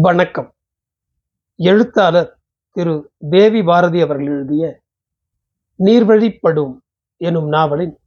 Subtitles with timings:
[0.00, 0.54] வணக்கம்.
[1.56, 2.38] எழுத்தாளர்
[2.70, 4.80] திரு தேவி பாரதி அவர்கள் எழுதிய
[5.78, 6.78] நீர்வழிப்படும்
[7.16, 7.98] எனும் நாவலின்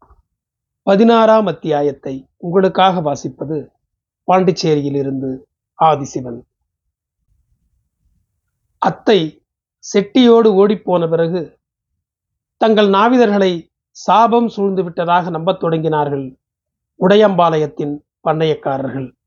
[0.83, 3.67] பதினாறாம் அத்தியாயத்தை உங்களுக்காக வாசிப்பது
[4.31, 5.37] பாண்டிச்சேரியிலிருந்து
[5.83, 6.41] ஆதிசிவன்.
[8.77, 9.43] அத்தை
[9.79, 11.59] செட்டியோடு ஓடிப்போன பிறகு
[12.57, 16.37] தங்கள் நாவிதர்களை சாபம் சூழ்ந்து விட்டதாக நம்பத் தொடங்கினார்கள்
[16.99, 19.17] உடையம்பாளையத்தின் பண்ணையக்காரர்கள்.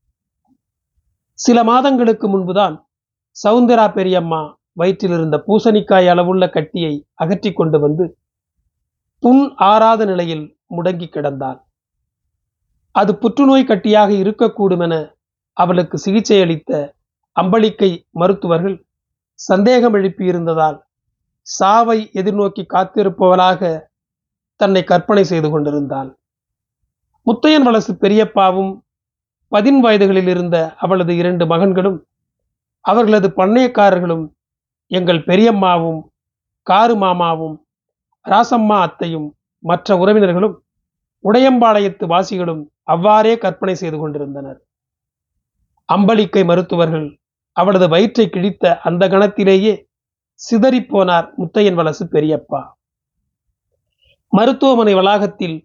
[1.43, 2.75] சில மாதங்களுக்கு முன்புதான்
[3.35, 4.41] சவுந்தரா பெரியம்மா
[4.79, 8.05] வயிற்றில் இருந்த பூசணிக்காய் அளவுள்ள கட்டியை அகற்றி கொண்டு வந்து
[9.23, 10.45] புண் ஆறாத நிலையில்
[10.75, 11.59] முடங்கி கிடந்தாள்.
[12.95, 14.95] அது புற்றுநோய் கட்டியாக இருக்கக்கூடும் என
[15.57, 16.71] அவளுக்கு சிகிச்சை அளித்த
[17.35, 18.77] அம்பளிக்கை மருத்துவர்கள்
[19.39, 20.77] சந்தேகம் எழுப்பியிருந்ததால்
[21.47, 23.71] சாவை எதிர்நோக்கி காத்திருப்பவளாக
[24.59, 26.09] தன்னை கற்பனை செய்து கொண்டிருந்தாள்.
[27.27, 28.73] முத்தையன் வலசு பெரியப்பாவும்
[29.51, 31.99] பதின் வயதுகளில் இருந்த அவளது இரண்டு மகன்களும்
[32.85, 34.25] அவர்களது பண்ணையக்காரர்களும்
[34.91, 36.01] எங்கள் பெரியம்மாவும்
[36.67, 37.55] காரு மாமாவும்
[38.25, 39.27] ராசம்மா அத்தையும்
[39.63, 40.55] மற்ற உறவினர்களும்
[41.23, 44.59] உடையம்பாளையத்து வாசிகளும் அவ்வாறே கற்பனை செய்து கொண்டிருந்தனர்.
[45.89, 47.07] அம்பளிக்கை மருத்துவர்கள்
[47.51, 49.73] அவளது வயிற்றை கிழித்த அந்த கணத்திலேயே
[50.39, 52.61] சிதறிப்போனார் முத்தையன் வலசு பெரியப்பா.
[54.33, 55.57] மருத்துவமனை வளாகத்தில்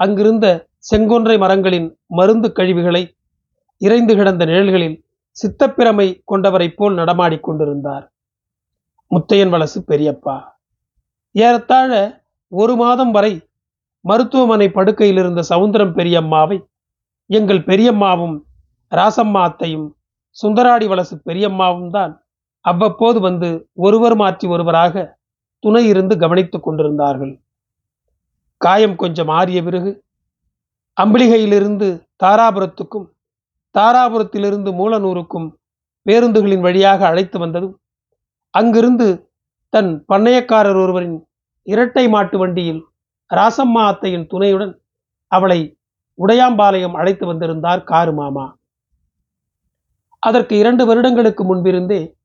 [0.00, 0.46] அங்கிருந்த
[0.90, 3.02] செங்கொன்றை மரங்களின் மருந்து கழிவுகளை
[3.84, 4.96] இறைந்து கிடந்த நிழல்களில்
[5.36, 8.04] சித்தப்பிரமை கொண்டவரைப் போல் நடமாடிக் கொண்டிருந்தார்.
[9.10, 10.36] முத்தையன் வலசு பெரியப்பா
[11.34, 11.92] ஏறத்தாழ
[12.52, 13.32] ஒரு மாதம் வரை
[14.04, 16.58] மருத்துவமனை படுக்கையில் இருந்த சவுந்தரம் பெரியம்மாவை
[17.30, 18.36] எங்கள் பெரியம்மாவும்
[18.92, 19.86] ராசம்மா அத்தையும்
[20.36, 22.12] சுந்தராடி வலசு பெரியம்மாவும் தான்
[22.64, 23.48] அவ்வப்போது வந்து
[23.86, 25.04] ஒருவர் மாற்றி ஒருவராக
[25.64, 27.32] துணை இருந்து கவனித்துக் கொண்டிருந்தார்கள்.
[28.60, 29.90] காயம் கொஞ்சம் ஆறிய பிறகு
[30.96, 31.88] அம்பிளிகையிலிருந்து
[32.22, 33.06] தாராபுரத்துக்கும்
[33.78, 35.48] தாராபுரத்திலிருந்து மூலனூருக்கும்
[36.06, 37.76] பேருந்துகளின் வழியாக அழைத்து வந்ததும்
[38.50, 39.30] அங்கிருந்து
[39.68, 41.26] தன் பண்ணையக்காரர் ஒருவரின்
[41.62, 42.82] இரட்டை மாட்டு வண்டியில்
[43.30, 44.74] ராசம்மா அத்தையின் துணையுடன்
[45.26, 45.78] அவளை
[46.18, 48.58] உடையாம்பாளையம் அழைத்து வந்திருந்தார் காரு மாமா
[50.18, 52.16] அதற்கு இரண்டு வருடங்களுக்கு முன்பிருந்தே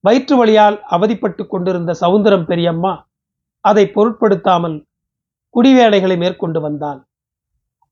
[0.00, 2.92] வயிற்று வழியால் அவதிப்பட்டு கொண்டிருந்த சவுந்தரம் பெரியம்மா
[3.60, 4.86] அதை பொருட்படுத்தாமல்
[5.54, 7.00] குடிவேலைகளை மேற்கொண்டு வந்தாள்.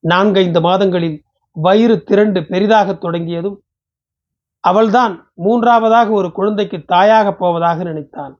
[0.05, 1.19] நான்கைந்து மாதங்களில்
[1.65, 3.59] வயிறு திரண்டு பெரிதாக தொடங்கியதும்
[4.65, 8.35] அவள்தான் மூன்றாவதாக ஒரு குழந்தைக்கு தாயாக போவதாக நினைத்தான்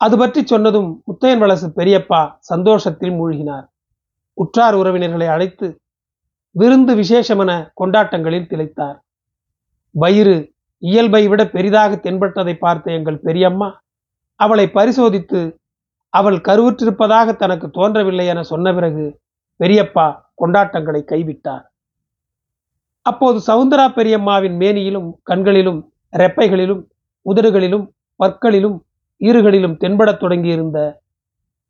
[0.00, 2.20] அது பற்றி சொன்னதும் முத்தையன் வளசு பெரியப்பா
[2.50, 3.66] சந்தோஷத்தில் மூழ்கினார்.
[4.38, 5.66] உற்றார் உறவினர்களை அழைத்து
[6.54, 8.98] விருந்து விசேஷமென கொண்டாட்டங்களில் திளைத்தார்.
[9.94, 10.36] வயிறு
[10.82, 13.68] இயல்பை விட பெரிதாக தென்பட்டதை பார்த்த எங்கள் பெரியம்மா
[14.40, 15.40] அவளை பரிசோதித்து
[16.12, 19.06] அவள் கருவுற்றிருப்பதாக தனக்கு தோன்றவில்லை என சொன்ன பிறகு
[19.60, 20.06] பெரியப்பா
[20.42, 21.64] கொண்டாட்டங்களை கைவிட்டார்.
[23.06, 25.80] அப்போது சவுந்தரா பெரியம்மாவின் மேனியிலும் கண்களிலும்
[26.12, 26.82] ரெப்பைகளிலும்
[27.26, 27.86] உதடுகளிலும்
[28.20, 28.76] பற்களிலும்
[29.20, 30.78] ஈறுகளிலும் தென்படத் தொடங்கியிருந்த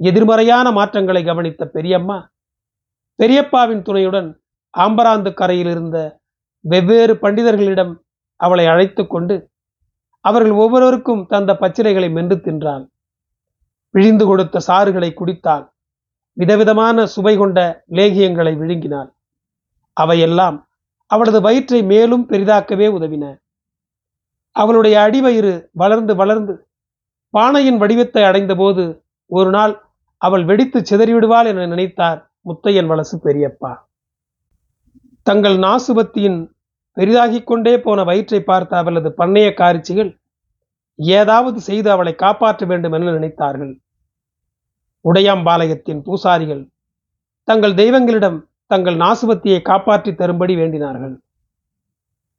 [0.00, 2.16] எதிர்மறையான மாற்றங்களை கவனித்த பெரியம்மா
[3.18, 4.28] பெரியப்பாவின் துணையுடன்
[4.74, 5.98] ஆம்பராந்து கரையில் இருந்த
[6.64, 7.92] வெவ்வேறு பண்டிதர்களிடம்
[8.40, 9.36] அவளை அழைத்து கொண்டு
[10.24, 12.84] அவர்கள் ஒவ்வொருவருக்கும் தந்த பச்சிலைகளை மென்று தின்றான்
[13.94, 15.64] விழிந்து கொடுத்த சாறுகளை குடித்தான்
[16.36, 17.58] விதவிதமான சுவை கொண்ட
[17.92, 19.10] லேகியங்களை விழுங்கினான்
[19.96, 20.56] அவையெல்லாம்
[21.10, 23.24] அவளது வயிற்றை மேலும் பெரிதாக்கவே உதவின.
[24.56, 26.54] அவளுடைய அடிவயிறு வளர்ந்து வளர்ந்து
[27.34, 28.84] பானையின் வடிவத்தை அடைந்தபோது
[29.30, 29.74] ஒரு நாள்
[30.22, 33.72] அவள் வெடித்து சிதறிவிடுவாள் என நினைத்தார் முத்தையன் வலசு பெரியப்பா.
[35.22, 36.38] தங்கள் நாசுபத்தியின்
[36.96, 40.10] பெரிதாகிக் கொண்டே போன வயிற்றை பார்த்த அவளது பண்ணைய காரிச்சிகள்
[40.94, 43.72] ஏதாவது செய்து அவளை காப்பாற்ற வேண்டும் என நினைத்தார்கள்.
[45.04, 46.62] உடையாம்பாளையத்தின் பூசாரிகள்
[47.48, 48.38] தங்கள் தெய்வங்களிடம்
[48.70, 51.14] தங்கள் நாசுபத்தியை காப்பாற்றி தரும்படி வேண்டினார்கள்.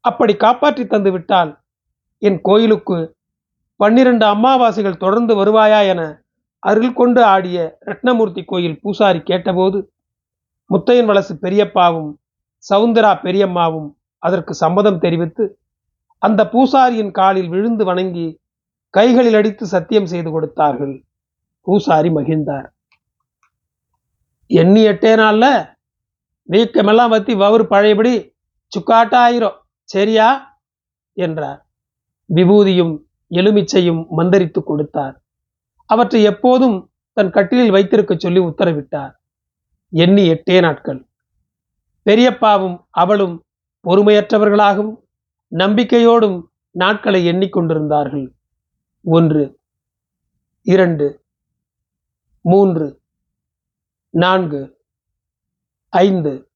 [0.05, 1.51] அப்படி காப்பாற்றி தந்துவிட்டால்
[2.21, 2.97] என் கோயிலுக்கு
[3.79, 6.01] பன்னிரண்டு அம்மாவாசைகள் தொடர்ந்து வருவாயா என
[6.63, 7.57] அருள் கொண்டு ஆடிய
[7.89, 9.79] ரத்னமூர்த்தி கோயில் பூசாரி கேட்டபோது
[10.69, 12.09] முத்தையன் வலசு பெரியப்பாவும்
[12.63, 13.89] சவுந்தரா பெரியம்மாவும்
[14.23, 15.45] அதற்கு சம்மதம் தெரிவித்து
[16.21, 18.28] அந்த பூசாரியின் காலில் விழுந்து வணங்கி
[18.93, 20.96] கைகளில் அடித்து சத்தியம் செய்து கொடுத்தார்கள்.
[21.67, 22.67] பூசாரி மகிழ்ந்தார்.
[24.52, 25.46] எண்ணி எட்டே நாள்ல
[26.49, 28.35] வீக்கமெல்லாம் வத்தி வவுறு பழையபடி
[28.79, 30.61] சுக்காட்டாயிரும் சரியா?
[31.14, 31.67] என்றார்.
[32.34, 32.99] விபூதியும்
[33.29, 35.23] எலுமிச்சையும் மந்தரித்து கொடுத்தார்.
[35.85, 39.11] அவற்றை எப்போதும் தன் கட்டிலில் வைத்திருக்க சொல்லி உத்தரவிட்டார்.
[39.90, 41.08] எண்ணி எட்டே நாட்கள்.
[42.05, 43.46] பெரியப்பாவும் அவளும்
[43.84, 44.96] பொறுமையற்றவர்களாகவும்
[45.55, 48.29] நம்பிக்கையோடும் நாட்களை எண்ணிக்கொண்டிருந்தார்கள்
[49.02, 49.59] ஒன்று.
[50.61, 51.23] இரண்டு.
[52.41, 53.02] மூன்று.
[54.09, 54.77] நான்கு.
[55.89, 56.49] ஐந்து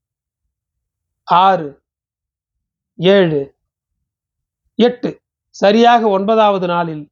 [1.23, 1.81] ஆறு
[2.95, 3.55] ஏழு
[4.75, 5.19] எட்டு.
[5.47, 7.09] சரியாக ஒன்பதாவது நாளில்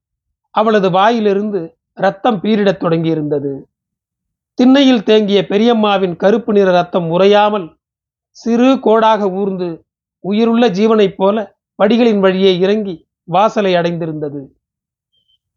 [0.49, 3.61] அவளது வாயிலிருந்து ரத்தம் பீரிடத் தொடங்கியிருந்தது.
[4.53, 7.77] திண்ணையில் தேங்கிய பெரியம்மாவின் கருப்பு நிற ரத்தம் உறையாமல்
[8.29, 9.85] சிறு கோடாக ஊர்ந்து
[10.19, 14.47] உயிருள்ள ஜீவனைப் போல படிகளின் வழியே இறங்கி வாசலை அடைந்திருந்தது.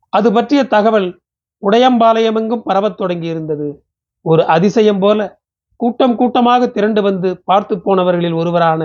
[0.08, 1.20] அது பற்றிய தகவல்
[1.62, 3.79] உடையம்பாளையமெங்கும் பரவத் தொடங்கியிருந்தது.
[4.20, 5.42] ஒரு அதிசயம் போல
[5.82, 8.82] கூட்டம் கூட்டமாக திரண்டு வந்து பார்த்து போனவர்களில் ஒருவரான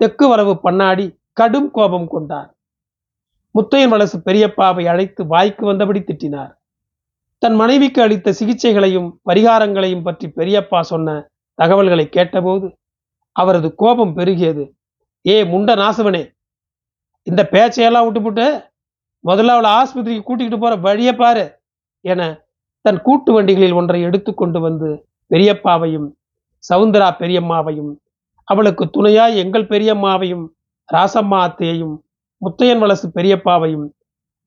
[0.00, 1.06] தெற்கு வரவு பண்ணாடி
[1.40, 2.50] கடும் கோபம் கொண்டார்.
[3.54, 6.52] முத்தையன் வலசு பெரியப்பாவை அழைத்து வாய்க்கு வந்தபடி திட்டினார்.
[7.42, 11.16] தன் மனைவிக்கு அளித்த சிகிச்சைகளையும் பரிகாரங்களையும் பற்றி பெரியப்பா சொன்ன
[11.58, 12.66] தகவல்களை கேட்டபோது
[13.36, 14.64] அவரது கோபம் பெருகியது.
[15.24, 16.22] ஏ முண்ட நாசவனே
[17.26, 18.46] இந்த பேச்சையெல்லாம் விட்டுப்புட்டு
[19.24, 21.44] முதல்ல அவளை ஆஸ்பத்திரிக்கு கூட்டிகிட்டு போற வழியை பாரு
[22.04, 22.22] என
[22.84, 24.88] தன் கூட்டு வண்டிகளில் ஒன்றை எடுத்துக்கொண்டு வந்து
[25.30, 26.08] பெரியப்பாவையும்
[26.70, 27.92] சவுந்தரா பெரியம்மாவையும்
[28.48, 30.44] அவளுக்கு துணையாய் எங்கள் பெரியம்மாவையும்
[30.88, 31.94] ராசம்மா அத்தையையும்
[32.42, 33.86] முத்தையன் வலசு பெரியப்பாவையும்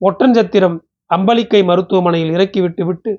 [0.02, 0.78] ஒற்றஞ்சத்திரம்
[1.12, 3.12] அம்பலிக்கை மருத்துவமனையில் இறக்கிவிட்டு விட்டு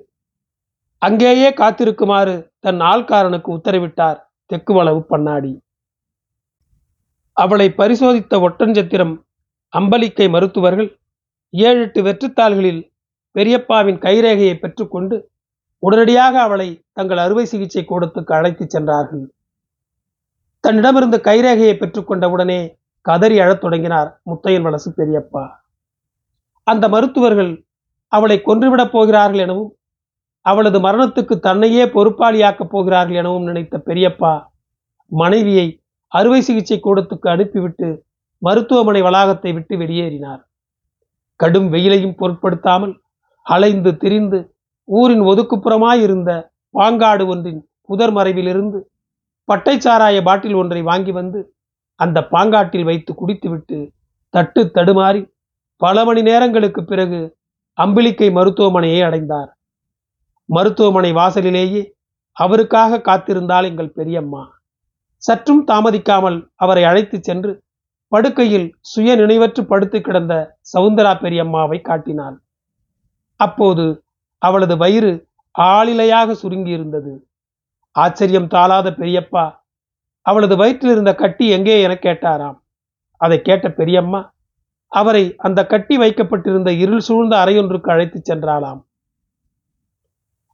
[1.01, 5.51] அங்கேயே காத்திருக்குமாறு தன் ஆள்காரனுக்கு உத்தரவிட்டார் தெக்குவளவு பண்ணாடி.
[7.37, 9.13] அவளை பரிசோதித்த ஒட்டஞ்சத்திரம்
[9.73, 10.89] அம்பலிக்கை மருத்துவர்கள்
[11.49, 12.81] ஏழு எட்டு வெற்றுத்தாள்களில்
[13.35, 15.17] பெரியப்பாவின் கைரேகையை பெற்றுக்கொண்டு
[15.79, 19.33] உடனடியாக அவளை தங்கள் அறுவை சிகிச்சை கூடத்துக்கு அழைத்துச் சென்றார்கள்.
[20.59, 25.49] தன்னிடமிருந்து கைரேகையை பெற்றுக்கொண்ட உடனே கதறி அழத் தொடங்கினார் முத்தையன் வலசு பெரியப்பா.
[26.63, 27.65] அந்த மருத்துவர்கள்
[28.07, 29.71] அவளை கொன்றுவிடப் போகிறார்கள் எனவும்
[30.41, 34.45] அவளது மரணத்துக்கு தன்னையே பொறுப்பாளியாக்கப் போகிறார்கள் எனவும் நினைத்த பெரியப்பா
[35.05, 38.05] மனைவியை அறுவை சிகிச்சை கூடத்துக்கு அனுப்பிவிட்டு
[38.37, 40.41] மருத்துவமனை வளாகத்தை விட்டு வெளியேறினார்.
[41.35, 43.01] கடும் வெயிலையும் பொருட்படுத்தாமல்
[43.41, 44.56] அலைந்து திரிந்து
[44.87, 46.31] ஊரின் ஒதுக்குப்புறமாயிருந்த
[46.73, 48.79] பாங்காடு ஒன்றின் புதர் மறைவிலிருந்து
[49.43, 51.39] பட்டை சாராய பாட்டில் ஒன்றை வாங்கி வந்து
[51.99, 53.77] அந்த பாங்காட்டில் வைத்து குடித்துவிட்டு
[54.33, 55.21] தட்டு தடுமாறி
[55.81, 57.19] பல மணி நேரங்களுக்கு பிறகு
[57.77, 59.49] அம்பிலிக்கை மருத்துவமனையை அடைந்தார்.
[60.49, 61.81] மருத்துவமனை வாசலிலேயே
[62.37, 64.43] அவருக்காக காத்திருந்தால் எங்கள் பெரியம்மா.
[65.23, 67.51] சற்றும் தாமதிக்காமல் அவரை அழைத்துச் சென்று
[68.11, 70.33] படுக்கையில் சுய நினைவற்று படுத்து கிடந்த
[70.73, 72.37] சவுந்தரா பெரியம்மாவை காட்டினாள்.
[73.39, 73.85] அப்போது
[74.41, 75.11] அவளது வயிறு
[75.55, 77.13] ஆளிலையாக சுருங்கியிருந்தது.
[77.95, 79.45] ஆச்சரியம் தாளாத பெரியப்பா
[80.25, 82.57] அவளது வயிற்றில் இருந்த கட்டி எங்கே என கேட்டாராம்.
[83.21, 84.21] அதை கேட்ட பெரியம்மா
[84.91, 88.81] அவரை அந்த கட்டி வைக்கப்பட்டிருந்த இருள் சூழ்ந்த அறையொன்றுக்கு அழைத்துச் சென்றாளாம்.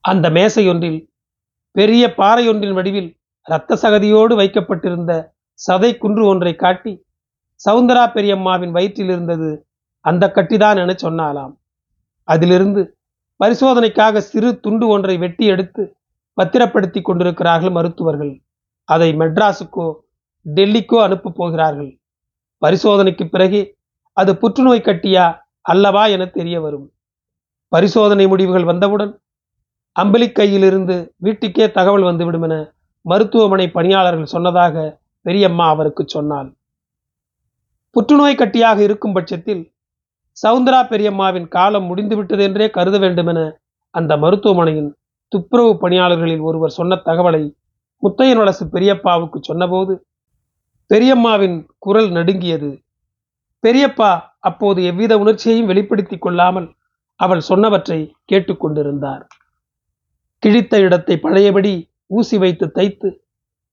[0.04, 1.00] அந்த மேசையொன்றில்
[1.76, 3.10] பெரிய பாறையொன்றின் வடிவில்
[3.48, 5.12] இரத்த சகதியோடு வைக்கப்பட்டிருந்த
[5.60, 6.94] சதை குன்று ஒன்றை காட்டி
[7.62, 9.50] சவுந்தரா பெரியம்மாவின் வயிற்றில் இருந்தது
[10.06, 11.54] அந்த கட்டிதான் என சொன்னாலாம்
[12.28, 12.82] அதிலிருந்து
[13.40, 15.84] பரிசோதனைக்காக சிறு துண்டு ஒன்றை வெட்டி எடுத்து
[16.38, 18.34] பத்திரப்படுத்தி கொண்டிருக்கிறார்கள் மருத்துவர்கள்.
[18.84, 19.88] அதை மெட்ராஸுக்கோ
[20.46, 21.92] டெல்லிக்கோ அனுப்ப போகிறார்கள்.
[22.62, 23.60] பரிசோதனைக்கு பிறகு
[24.18, 25.26] அது புற்றுநோய் கட்டியா
[25.62, 26.88] அல்லவா என தெரிய வரும்
[27.72, 29.14] பரிசோதனை முடிவுகள் வந்தவுடன்
[29.96, 32.56] அம்பலிக்கையிலிருந்து வீட்டுக்கே தகவல் வந்துவிடும் என
[33.06, 34.76] மருத்துவமனை பணியாளர்கள் சொன்னதாக
[35.26, 36.50] பெரியம்மா அவருக்கு சொன்னாள்.
[37.96, 39.64] புற்றுநோய் கட்டியாக இருக்கும் பட்சத்தில்
[40.38, 43.40] சவுந்தரா பெரியம்மாவின் காலம் முடிந்துவிட்டது என்றே கருத வேண்டுமென
[43.90, 44.96] அந்த மருத்துவமனையின்
[45.28, 47.44] துப்புரவு பணியாளர்களில் ஒருவர் சொன்ன தகவலை
[48.04, 49.94] முத்தையன் பெரியப்பாவுக்கு சொன்னபோது
[50.92, 52.72] பெரியம்மாவின் குரல் நடுங்கியது.
[53.64, 56.68] பெரியப்பா அப்போது எவ்வித உணர்ச்சியையும் வெளிப்படுத்திக் கொள்ளாமல்
[57.16, 59.24] அவள் சொன்னவற்றை கேட்டுக்கொண்டிருந்தார்
[60.40, 61.74] கிழித்த இடத்தை பழையபடி
[62.08, 63.10] ஊசி வைத்து தைத்து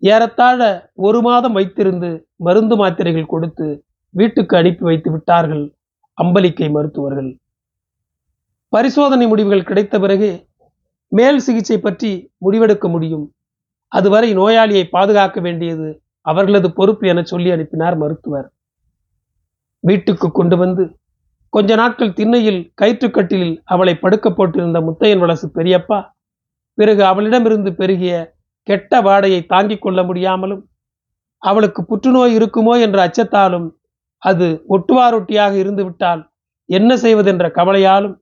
[0.03, 0.61] ஏறத்தாழ
[0.95, 3.67] ஒரு மாதம் வைத்திருந்து மருந்து மாத்திரைகள் கொடுத்து
[4.11, 5.65] வீட்டுக்கு அனுப்பி வைத்து விட்டார்கள்.
[6.21, 7.31] அம்பலிக்கை மருத்துவர்கள்.
[8.73, 10.31] பரிசோதனை முடிவுகள் கிடைத்த பிறகு
[11.13, 12.11] மேல் சிகிச்சை பற்றி
[12.45, 13.27] முடிவெடுக்க முடியும்.
[13.93, 15.89] அதுவரை நோயாளியை பாதுகாக்க வேண்டியது
[16.27, 18.49] அவர்களது பொறுப்பு என சொல்லி அனுப்பினார் மருத்துவர்.
[19.85, 20.85] வீட்டுக்கு கொண்டு வந்து
[21.53, 25.99] கொஞ்ச நாட்கள் திண்ணையில் கயிற்றுக்கட்டிலில் அவளை படுக்க போட்டிருந்த முத்தையன் வளசு பெரியப்பா
[26.79, 28.15] பிறகு அவளிடமிருந்து பெருகிய
[28.69, 30.63] கெட்ட வாடையை தாங்கிக் கொள்ள முடியாமலும்
[31.43, 33.67] அவளுக்கு புற்றுநோய் இருக்குமோ என்ற அச்சத்தாலும்
[34.23, 36.23] அது ஒட்டுவாரொட்டியாக இருந்துவிட்டால்
[36.69, 38.17] என்ன செய்வதென்ற கவலையாலும்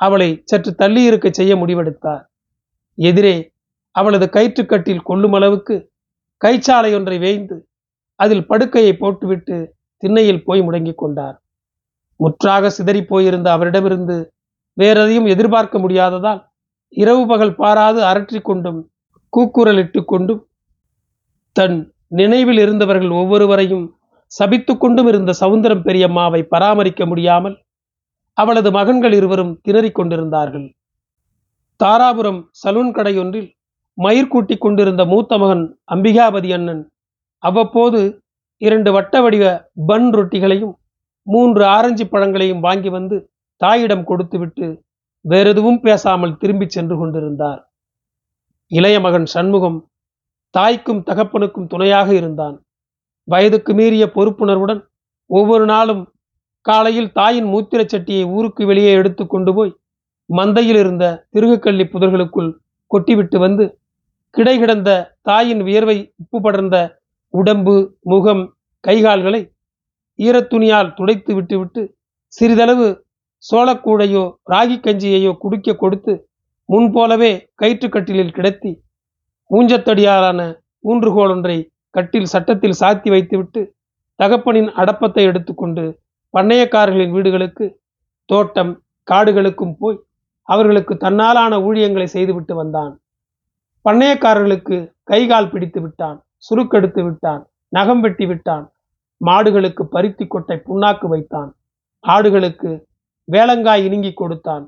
[0.00, 2.22] அவளை சற்று தள்ளி இருக்க செய்ய முடிவெடுத்தார்.
[2.98, 3.34] எதிரே
[3.94, 5.74] அவளது கயிற்றுக்கட்டில் கொள்ளும் அளவுக்கு
[6.44, 7.56] கைச்சாலை ஒன்றை வேய்ந்து
[8.20, 9.56] அதில் படுக்கையை போட்டுவிட்டு
[10.02, 11.36] திண்ணையில் போய் முடங்கிக் கொண்டார்.
[12.20, 14.16] முற்றாக சிதறி போயிருந்த அவரிடமிருந்து
[14.76, 16.40] வேறெதையும் எதிர்பார்க்க முடியாததால்
[16.96, 18.80] இரவு பகல் பாராது அரற்றிக்கொண்டும்
[19.32, 20.42] கூக்குரலிட்டு கொண்டும்
[21.56, 21.76] தன்
[22.08, 23.84] நினைவில் இருந்தவர்கள் ஒவ்வொருவரையும்
[24.32, 27.56] சபித்து கொண்டும் இருந்த சவுந்தரம் பெரியம்மாவை பராமரிக்க முடியாமல்
[28.38, 30.66] அவளது மகன்கள் இருவரும் திணறிக் கொண்டிருந்தார்கள்.
[31.80, 33.48] தாராபுரம் சலூன் கடையொன்றில்
[33.98, 36.82] மயிர் கூட்டிக் கொண்டிருந்த மூத்த மகன் அம்பிகாபதி அண்ணன்
[37.42, 38.00] அவ்வப்போது
[38.62, 39.44] இரண்டு வட்ட வடிவ
[39.86, 40.74] பன் ரொட்டிகளையும்
[41.26, 43.16] மூன்று ஆரஞ்சு பழங்களையும் வாங்கி வந்து
[43.60, 44.66] தாயிடம் கொடுத்துவிட்டு
[45.24, 47.60] வேறெதுவும் பேசாமல் திரும்பிச் சென்று கொண்டிருந்தார்.
[48.70, 49.78] இளைய மகன் சண்முகம்
[50.54, 52.56] தாய்க்கும் தகப்பனுக்கும் துணையாக இருந்தான்.
[53.28, 54.80] வயதுக்கு மீறிய பொறுப்புணர்வுடன்
[55.30, 56.02] ஒவ்வொரு நாளும்
[56.66, 59.72] காலையில் தாயின் மூத்திரச் சட்டியை ஊருக்கு வெளியே எடுத்து கொண்டு போய்
[60.30, 62.50] மந்தையில் இருந்த திருகுக்கள்ளி புதர்களுக்குள்
[62.90, 63.64] கொட்டிவிட்டு வந்து
[64.34, 64.90] கிடை கிடந்த
[65.22, 66.76] தாயின் வியர்வை உப்பு படர்ந்த
[67.34, 68.44] உடம்பு முகம்
[68.84, 69.40] கைகால்களை
[70.18, 71.82] ஈரத்துணியால் துடைத்து விட்டுவிட்டு
[72.32, 72.86] சிறிதளவு
[73.44, 76.12] சோளக்கூடையோ ராகி கஞ்சியையோ குடிக்க கொடுத்து
[76.68, 78.72] முன்போலவே கயிற்றுக்கட்டிலில் கிடத்தி
[79.50, 80.40] ஊஞ்சத்தடியாலான
[80.84, 81.56] ஊன்றுகோல் ஒன்றை
[81.96, 83.60] கட்டில் சட்டத்தில் சாத்தி வைத்துவிட்டு
[84.18, 85.84] தகப்பனின் அடப்பத்தை எடுத்துக்கொண்டு
[86.34, 87.64] பண்ணையக்காரர்களின் வீடுகளுக்கு
[88.28, 88.72] தோட்டம்
[89.08, 89.98] காடுகளுக்கும் போய்
[90.48, 92.92] அவர்களுக்கு தன்னாலான ஊழியங்களை செய்துவிட்டு வந்தான்.
[93.84, 96.18] பண்ணையக்காரர்களுக்கு கைகால் பிடித்து விட்டான்
[96.48, 98.64] சுருக்கெடுத்து விட்டான் நகம் வெட்டி விட்டான்
[99.20, 101.50] மாடுகளுக்கு பருத்தி கொட்டை புண்ணாக்கு வைத்தான்
[102.04, 102.70] ஆடுகளுக்கு
[103.28, 104.64] வேளங்காய் இணுங்கி கொடுத்தான்.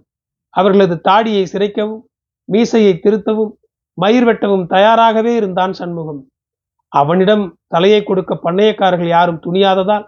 [0.54, 2.02] அவர்களது தாடியை சிரைக்கவும்
[2.48, 3.52] மீசையை திருத்தவும்
[3.98, 6.22] மயிர் வெட்டவும் தயாராகவே இருந்தான் சண்முகம்.
[7.00, 10.04] அவனிடம் தலையை கொடுக்க பண்ணையக்காரர்கள் யாரும் துணியாததால்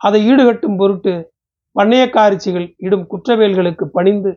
[0.00, 1.12] அதை ஈடுகட்டும் பொருட்டு
[1.76, 4.30] பண்ணையக்காரிச்சிகள் இடும் குற்றவேல்களுக்கு பணிந்து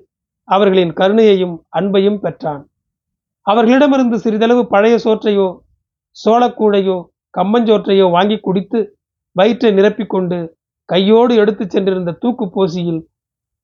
[0.48, 2.62] அவர்களின் கருணையையும் அன்பையும் பெற்றான்.
[3.48, 5.48] அவர்களிடமிருந்து சிறிதளவு பழைய சோற்றையோ
[6.15, 6.98] சோளக்கூடையோ
[7.38, 8.79] கம்மஞ்சோற்றையோ வாங்கி குடித்து
[9.36, 10.38] வயிற்றை நிரப்பிக்கொண்டு
[10.89, 13.01] கையோடு எடுத்துச் சென்றிருந்த தூக்கு போசியில்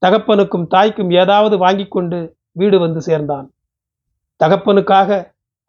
[0.02, 2.18] தகப்பனுக்கும் தாய்க்கும் ஏதாவது வாங்கி கொண்டு
[2.52, 3.48] வீடு வந்து சேர்ந்தான்.
[4.42, 5.10] தகப்பனுக்காக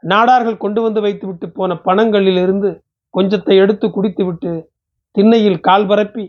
[0.03, 2.71] நாடார்கள் கொண்டு வந்து வைத்துவிட்டு போன பணங்களிலிருந்து
[3.15, 4.53] கொஞ்சத்தை எடுத்து குடித்துவிட்டு
[5.17, 6.25] திண்ணையில் கால் பரப்பி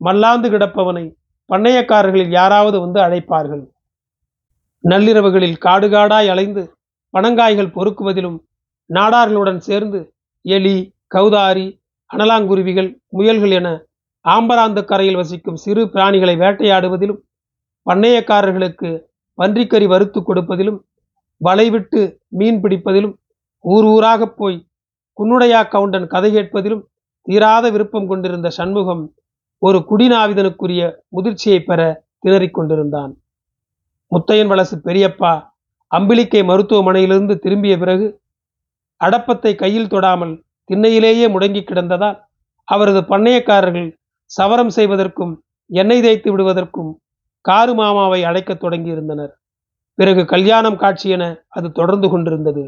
[0.00, 1.04] மல்லாந்து கிடப்பவனை
[1.50, 3.64] பண்ணையக்காரர்களில் யாராவது வந்து அழைப்பார்கள்.
[4.84, 6.62] நள்ளிரவுகளில் காடு காடாய் அலைந்து
[7.14, 8.38] பனங்காய்கள் பொறுக்குவதிலும்
[8.90, 10.00] நாடார்களுடன் சேர்ந்து
[10.44, 11.66] எலி கௌதாரி
[12.10, 13.68] அனலாங்குருவிகள் முயல்கள் என
[14.24, 17.20] ஆம்பராந்த கரையில் வசிக்கும் சிறு பிராணிகளை வேட்டையாடுவதிலும்
[17.86, 18.88] பண்ணையக்காரர்களுக்கு
[19.38, 20.80] பன்றிக்கறி வறுத்து கொடுப்பதிலும்
[21.40, 23.14] வலைவிட்டு மீன் பிடிப்பதிலும்
[23.64, 24.58] ஊர் ஊராக போய்
[25.18, 26.84] குன்னுடையா கவுண்டன் கதை கேட்பதிலும்
[27.26, 29.02] தீராத விருப்பம் கொண்டிருந்த சண்முகம்
[29.62, 30.82] ஒரு குடிநாவிதனுக்குரிய
[31.16, 31.80] முதிர்ச்சியை பெற
[32.20, 33.12] திணறிக் கொண்டிருந்தான்.
[34.12, 35.32] முத்தையன் வலசு பெரியப்பா
[35.90, 38.06] அம்பிலிக்கை மருத்துவமனையிலிருந்து திரும்பிய பிறகு
[39.00, 40.34] அடப்பத்தை கையில் தொடாமல்
[40.70, 42.18] திண்ணையிலேயே முடங்கி கிடந்ததால்
[42.68, 43.88] அவரது பண்ணையக்காரர்கள்
[44.30, 45.32] சவரம் செய்வதற்கும்
[45.70, 46.90] எண்ணெய் தேய்த்து விடுவதற்கும்
[47.44, 49.32] காரு மாமாவை அழைக்கத் தொடங்கியிருந்தனர்.
[50.00, 52.62] பிறகு கல்யாணம் காட்சி என அது தொடர்ந்து கொண்டிருந்தது.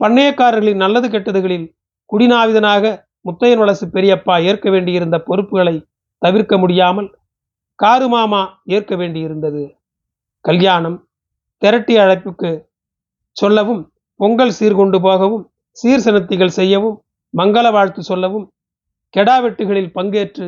[0.00, 1.66] பண்ணையக்காரர்களின் நல்லது கெட்டதுகளில்
[2.10, 2.84] குடிநாவிதனாக
[3.24, 5.76] முத்தையன் வளசு பெரியப்பா ஏற்க வேண்டியிருந்த பொறுப்புகளை
[6.22, 7.08] தவிர்க்க முடியாமல்
[7.78, 9.62] காரு மாமா ஏற்க வேண்டியிருந்தது.
[10.44, 10.98] கல்யாணம்
[11.62, 12.50] திரட்டி அழைப்புக்கு
[13.36, 13.82] சொல்லவும்
[14.20, 15.44] பொங்கல் சீர்கொண்டு போகவும்
[15.76, 16.96] சீர்சனத்திகள் செய்யவும்
[17.34, 18.46] மங்கள வாழ்த்து சொல்லவும்
[19.14, 20.46] கெடாவெட்டுகளில் பங்கேற்று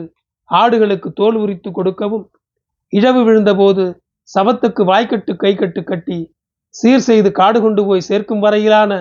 [0.51, 2.25] ஆடுகளுக்கு தோல் உரித்து கொடுக்கவும்
[2.93, 3.85] இழவு விழுந்தபோது
[4.35, 6.19] சவத்துக்கு வாய்க்கட்டு கைக்கட்டு கட்டி
[6.75, 8.93] சீர் செய்து காடு கொண்டு போய் சேர்க்கும் வரையிலான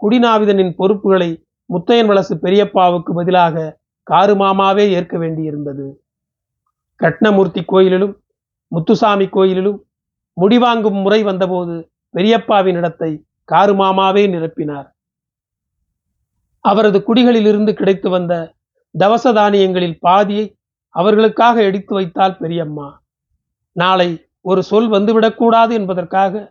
[0.00, 1.30] குடிநாவிதனின் பொறுப்புகளை
[1.70, 5.86] முத்தையன் வளசு பெரியப்பாவுக்கு பதிலாக காரு மாமாவே ஏற்க வேண்டியிருந்தது.
[7.00, 8.14] கட்னமூர்த்தி கோயிலிலும்
[8.72, 9.78] முத்துசாமி கோயிலிலும்
[10.36, 11.74] முடிவாங்கும் முறை வந்தபோது
[12.14, 13.10] பெரியப்பாவின் இடத்தை
[13.44, 14.88] காரு மாமாவே நிரப்பினார்.
[16.64, 18.32] அவரது குடிகளிலிருந்து கிடைத்து வந்த
[18.94, 20.46] தவச தானியங்களில் பாதியை
[20.94, 22.88] அவர்களுக்காக எடுத்து வைத்தால் பெரியம்மா.
[23.76, 24.10] நாளை
[24.48, 26.42] ஒரு சொல் வந்துவிடக்கூடாது என்பதற்காக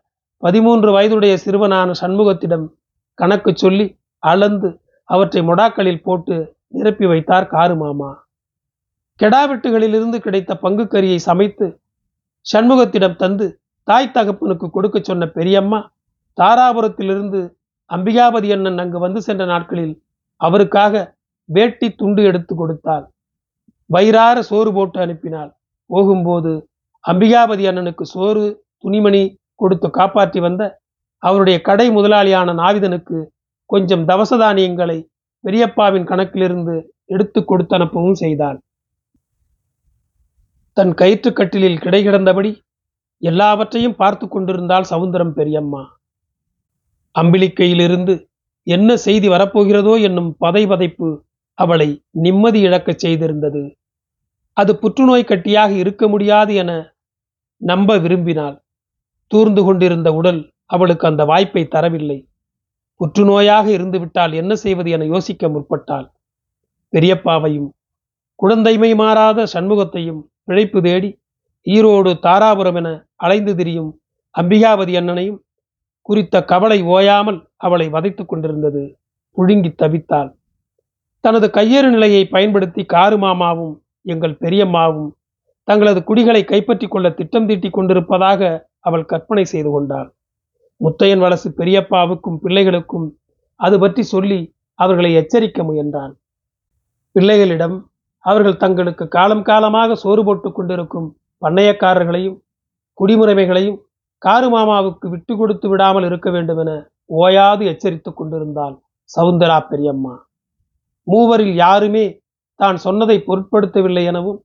[0.43, 2.65] பதிமூன்று வயதுடைய சிறுவனான சண்முகத்திடம்
[3.19, 3.85] கணக்கு சொல்லி
[4.23, 4.69] அளந்து
[5.09, 6.35] அவற்றை மொடாக்களில் போட்டு
[6.67, 8.09] நிரப்பி வைத்தார் காரு மாமா.
[9.19, 11.67] கெடாவெட்டுகளிலிருந்து கிடைத்த பங்கு கறியை சமைத்து
[12.45, 13.45] சண்முகத்திடம் தந்து
[13.87, 15.79] தாய் தகப்பனுக்கு கொடுக்க சொன்ன பெரியம்மா
[16.37, 17.39] தாராபுரத்திலிருந்து
[17.89, 19.95] அம்பிகாபதி அண்ணன் அங்கு வந்து சென்ற நாட்களில்
[20.41, 20.93] அவருக்காக
[21.49, 23.05] வேட்டி துண்டு எடுத்து கொடுத்தாள்.
[23.89, 25.51] வயிறார சோறு போட்டு அனுப்பினாள்.
[25.89, 26.51] போகும்போது
[27.07, 28.45] அம்பிகாபதி அண்ணனுக்கு சோறு
[28.83, 29.23] துணிமணி
[29.55, 30.63] கொடுத்து காப்பாற்றி வந்த
[31.23, 33.17] அவருடைய கடை முதலாளியான நாவிதனுக்கு
[33.69, 34.97] கொஞ்சம் தவச தானியங்களை
[35.43, 38.57] பெரியப்பாவின் கணக்கிலிருந்து எடுத்து கொடுத்து அனுப்பவும் செய்தாள்.
[40.77, 42.51] தன் கயிற்றுக்கட்டிலில் கிடை கிடந்தபடி
[43.21, 45.83] எல்லாவற்றையும் பார்த்து கொண்டிருந்தாள் சவுந்தரம் பெரியம்மா.
[47.15, 48.13] அம்பிளிக்கையிலிருந்து
[48.67, 51.09] என்ன செய்தி வரப்போகிறதோ என்னும் பதை பதைப்பு
[51.57, 51.89] அவளை
[52.25, 53.63] நிம்மதி இழக்கச் செய்திருந்தது.
[54.57, 56.71] அது புற்றுநோய் கட்டியாக இருக்க முடியாது என
[57.61, 58.57] நம்ப விரும்பினாள்
[59.27, 62.27] தூர்ந்து கொண்டிருந்த உடல் அவளுக்கு அந்த வாய்ப்பை தரவில்லை.
[62.99, 66.07] புற்றுநோயாக இருந்துவிட்டால் என்ன செய்வது என யோசிக்க முற்பட்டாள்.
[66.93, 67.69] பெரியப்பாவையும்
[68.39, 71.09] குழந்தைமை மாறாத சண்முகத்தையும் பிழைப்பு தேடி
[71.65, 73.99] ஈரோடு தாராபுரம் என அலைந்து திரியும்
[74.35, 75.39] அம்பிகாவதி அண்ணனையும்
[76.01, 78.83] குறித்த கவலை ஓயாமல் அவளை வதைத்துக் கொண்டிருந்தது.
[79.37, 80.29] புழுங்கி தவித்தாள்.
[81.19, 85.09] தனது கையேறு நிலையை பயன்படுத்தி காரு மாமாவும் எங்கள் பெரியம்மாவும்
[85.67, 88.41] தங்களது குடிகளை கைப்பற்றி கொள்ள திட்டம் தீட்டிக் கொண்டிருப்பதாக
[88.87, 90.09] அவள் கற்பனை செய்து கொண்டாள்.
[90.81, 93.07] முத்தையன் வலசு பெரியப்பாவுக்கும் பிள்ளைகளுக்கும்
[93.59, 94.39] அது பற்றி சொல்லி
[94.79, 96.13] அவர்களை எச்சரிக்க முயன்றான்.
[97.15, 97.77] பிள்ளைகளிடம்
[98.25, 101.07] அவர்கள் தங்களுக்கு காலம் காலமாக சோறு போட்டு கொண்டிருக்கும்
[101.41, 102.37] பண்ணையக்காரர்களையும்
[102.97, 103.79] குடிமுறைமைகளையும்
[104.21, 106.71] காரு மாமாவுக்கு விட்டு கொடுத்து விடாமல் இருக்க வேண்டும் என
[107.19, 108.75] ஓயாது எச்சரித்துக் கொண்டிருந்தாள்
[109.09, 110.13] சவுந்தரா பெரியம்மா.
[111.07, 112.05] மூவரில் யாருமே
[112.59, 114.39] தான் சொன்னதை பொருட்படுத்தவில்லை எனவும்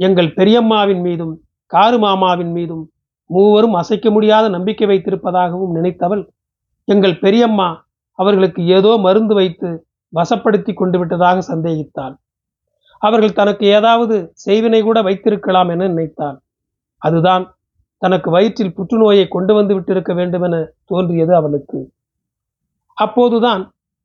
[0.00, 1.34] எங்கள் பெரியம்மாவின் மீதும்
[1.66, 2.84] காரு மாமாவின் மீதும்
[3.30, 6.22] மூவரும் அசைக்க முடியாத நம்பிக்கை வைத்திருப்பதாகவும் நினைத்தவள்
[6.88, 7.68] எங்கள் பெரியம்மா
[8.18, 9.68] அவர்களுக்கு ஏதோ மருந்து வைத்து
[10.12, 12.14] வசப்படுத்தி கொண்டு விட்டதாக சந்தேகித்தாள்.
[13.02, 16.36] அவர்கள் தனக்கு ஏதாவது செய்வினை கூட வைத்திருக்கலாம் என நினைத்தாள்.
[17.02, 17.44] அதுதான்
[18.02, 21.80] தனக்கு வயிற்றில் புற்றுநோயை கொண்டு வந்து விட்டிருக்க வேண்டுமென தோன்றியது அவளுக்கு.
[22.96, 23.62] அப்போதுதான்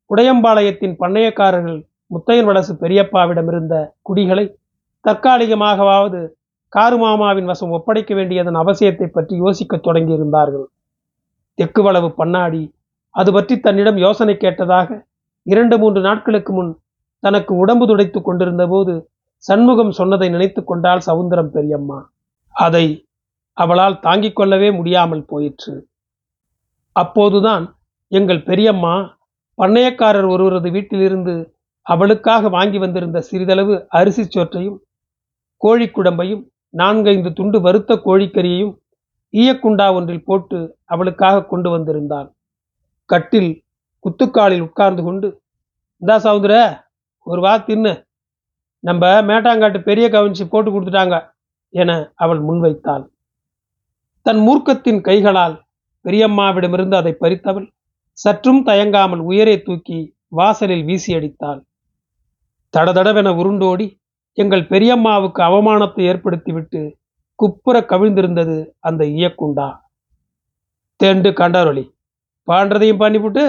[0.10, 1.80] உடையம்பாளையத்தின் பண்ணையக்காரர்கள்
[2.12, 4.46] முத்தையன் வடசு பெரியப்பாவிடமிருந்த குடிகளை
[5.08, 6.22] தற்காலிகமாகவாவது
[6.74, 10.66] காருமாமாவின் வசம் ஒப்படைக்க வேண்டியதன் அவசியத்தை பற்றி யோசிக்கத் தொடங்கியிருந்தார்கள்.
[11.58, 12.64] தெக்குவளவு பண்ணாடி
[13.10, 14.90] அது பற்றி தன்னிடம் யோசனை கேட்டதாக
[15.44, 16.72] இரண்டு மூன்று நாட்களுக்கு முன்
[17.20, 18.94] தனக்கு உடம்பு துடைத்துக் கொண்டிருந்த போது
[19.44, 22.00] சண்முகம் சொன்னதை நினைத்து கொண்டாள் சவுந்தரம் பெரியம்மா.
[22.56, 22.86] அதை
[23.54, 25.88] அவளால் தாங்கிக் கொள்ளவே முடியாமல் போயிற்று.
[26.92, 27.66] அப்போதுதான்
[28.12, 28.96] எங்கள் பெரியம்மா
[29.58, 31.36] பண்ணையக்காரர் ஒருவரது வீட்டிலிருந்து
[31.82, 34.78] அவளுக்காக வாங்கி வந்திருந்த சிறிதளவு அரிசி சோற்றையும்
[35.62, 38.74] கோழிக்குடம்பையும் நான்கைந்து துண்டு வறுத்த கோழிக்கறியையும்
[39.34, 42.28] ஈயக்குண்டா ஒன்றில் போட்டு அவளுக்காக கொண்டு வந்திருந்தான்.
[43.10, 43.52] கட்டில்
[44.06, 45.28] குத்துக்காலில் உட்கார்ந்து கொண்டு
[46.02, 46.54] இந்தா சவுந்தர
[47.28, 47.94] ஒரு வா தின்னு.
[48.84, 51.16] நம்ம மேட்டாங்காட்டு பெரிய கவனிச்சு போட்டு கொடுத்துட்டாங்க
[51.74, 53.06] என அவள் முன்வைத்தாள்.
[54.26, 55.56] தன் மூர்க்கத்தின் கைகளால்
[56.06, 57.68] பெரியம்மாவிடமிருந்து அதை பறித்தவள்
[58.18, 61.60] சற்றும் தயங்காமல் உயரே தூக்கி வாசலில் வீசி அடித்தாள்.
[62.74, 63.88] தடதடவென உருண்டோடி
[64.40, 66.80] எங்கள் பெரியம்மாவுக்கு அவமானத்தை ஏற்படுத்திவிட்டு
[67.40, 69.68] குப்புற கவிழ்ந்திருந்தது அந்த ஈயக்குண்டா
[71.00, 71.84] தேண்டு கண்டாரொளி
[72.48, 73.46] பாண்டதையும் பண்ணிவிட்டு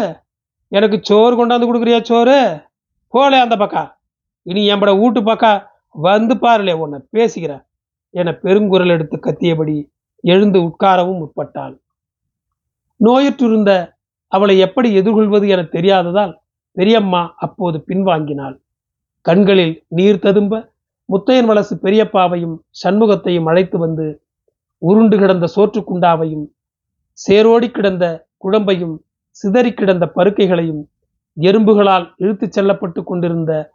[0.73, 2.39] எனக்கு சோறு கொண்டாந்து கொடுக்குறியா சோறு?
[3.09, 3.83] போலே அந்த பக்கா.
[4.43, 5.53] இனி எம்பட வீட்டு பக்கா
[5.91, 7.63] வந்து பாருலே உன்னை பேசுகிறேன்
[8.15, 9.77] என பெருங்குரல் எடுத்து கத்தியபடி
[10.25, 11.75] எழுந்து உட்காரவும் முற்பட்டாள்.
[13.01, 13.71] நோயற்றிருந்த
[14.33, 16.35] அவளை எப்படி எதிர்கொள்வது என தெரியாததால்
[16.77, 18.57] பெரியம்மா அப்போது பின்வாங்கினாள்.
[19.27, 20.65] கண்களில் நீர் ததும்ப
[21.09, 24.23] முத்தையன் வலசு பெரியப்பாவையும் சண்முகத்தையும் அழைத்து வந்து
[24.79, 26.47] உருண்டு கிடந்த சோற்றுக்குண்டாவையும்
[27.19, 28.97] சேரோடி கிடந்த குழம்பையும்
[29.31, 30.83] சிதறி கிடந்த பருக்கைகளையும்
[31.37, 33.73] எறும்புகளால் இழுத்துச் செல்லப்பட்டு கொண்டிருந்த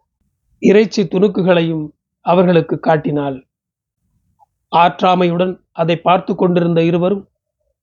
[0.59, 1.85] இறைச்சி துணுக்குகளையும்
[2.21, 3.37] அவர்களுக்கு காட்டினாள்.
[4.71, 7.27] ஆற்றாமையுடன் அதை பார்த்து கொண்டிருந்த இருவரும்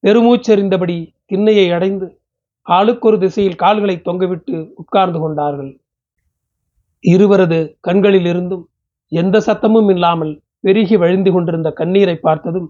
[0.02, 2.06] பெருமூச்செறிந்தபடி திண்ணையை அடைந்து
[2.66, 5.80] ஆளுக்கொரு திசையில் கால்களை தொங்கவிட்டு உட்கார்ந்து கொண்டார்கள்.
[7.00, 8.69] இருவரது கண்களில் இருந்தும்
[9.12, 12.68] எந்த சத்தமும் இல்லாமல் பெருகி வழிந்து கொண்டிருந்த கண்ணீரை பார்த்ததும்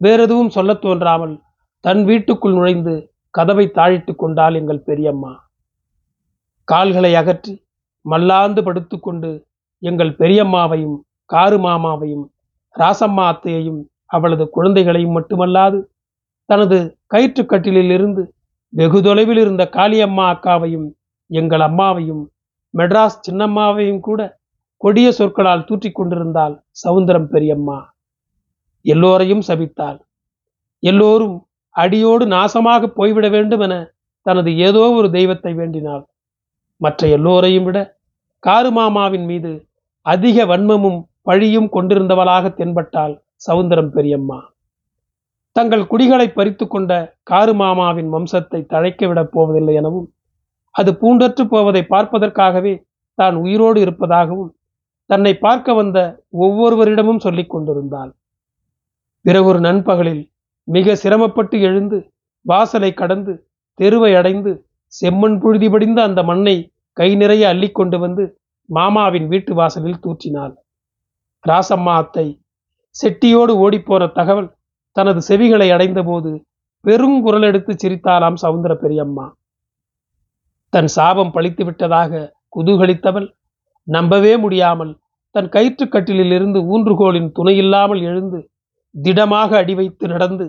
[0.00, 1.34] வேறெதுவும் சொல்லத் தோன்றாமல்
[1.80, 2.94] தன் வீட்டுக்குள் நுழைந்து
[3.30, 5.32] கதவை தாழிட்டு கொண்டாள் எங்கள் பெரியம்மா.
[6.64, 7.54] கால்களை அகற்றி
[8.04, 9.30] மல்லாந்து படுத்துக்கொண்டு
[9.82, 12.24] எங்கள் பெரியம்மாவையும் காரு மாமாவையும்
[12.78, 15.78] ராசம்மா அத்தையையும் அவளது குழந்தைகளையும் மட்டுமல்லாது
[16.48, 18.22] தனது கயிற்றுக்கட்டிலில் இருந்து
[18.72, 20.88] வெகு தொலைவில் இருந்த காளியம்மா அக்காவையும்
[21.30, 22.22] எங்கள் அம்மாவையும்
[22.74, 24.20] மெட்ராஸ் சின்னம்மாவையும் கூட
[24.80, 27.78] கொடிய சொற்களால் தூற்றிக் கொண்டிருந்தாள் சவுந்தரம் பெரியம்மா.
[28.84, 29.98] எல்லோரையும் சபித்தாள்.
[30.82, 31.36] எல்லோரும்
[31.74, 33.74] அடியோடு நாசமாக போய்விட வேண்டும் என
[34.26, 36.04] தனது ஏதோ ஒரு தெய்வத்தை வேண்டினாள்.
[36.80, 37.78] மற்ற எல்லோரையும் விட
[38.42, 39.52] காரு மாமாவின் மீது
[40.06, 43.14] அதிக வன்மமும் பழியும் கொண்டிருந்தவளாக தென்பட்டாள்
[43.46, 44.38] சவுந்தரம் பெரியம்மா.
[45.56, 50.08] தங்கள் குடிகளை பறித்து கொண்ட காரு மாமாவின் வம்சத்தை தழைக்க விடப் போவதில்லை எனவும்
[50.74, 52.74] அது பூண்டற்று போவதை பார்ப்பதற்காகவே
[53.18, 54.50] தான் உயிரோடு இருப்பதாகவும்
[55.10, 55.98] தன்னை பார்க்க வந்த
[56.40, 58.12] ஒவ்வொருவரிடமும் சொல்லிக் கொண்டிருந்தாள்.
[59.24, 60.22] பிறகு ஒரு நண்பகலில்
[60.68, 61.98] மிக சிரமப்பட்டு எழுந்து
[62.46, 63.32] வாசலை கடந்து
[63.78, 64.50] தெருவை அடைந்து
[64.92, 66.56] செம்மண் புழுதி படிந்த அந்த மண்ணை
[66.96, 68.24] கை நிறைய அள்ளி கொண்டு வந்து
[68.68, 70.54] மாமாவின் வீட்டு வாசலில் தூற்றினாள்.
[71.44, 72.26] ராசம்மா அத்தை
[72.96, 74.50] செட்டியோடு ஓடிப்போன தகவல்
[74.96, 76.30] தனது செவிகளை அடைந்தபோது
[76.84, 79.26] பெருங்குரல் எடுத்து சிரித்தாளாம் சவுந்தர பெரியம்மா.
[80.72, 82.12] தன் சாபம் பழித்து விட்டதாக
[82.56, 83.28] குதூகலித்தவள்
[83.88, 84.92] நம்பவே முடியாமல்
[85.34, 88.38] தன் கயிற்றுக்கட்டிலில் இருந்து ஊன்றுகோலின் துணையில்லாமல் எழுந்து
[88.94, 90.46] திடமாக அடி வைத்து நடந்து